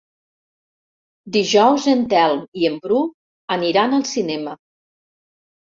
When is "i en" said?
2.63-2.81